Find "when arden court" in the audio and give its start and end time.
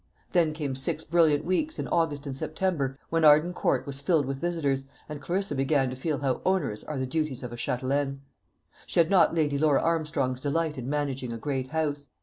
3.11-3.85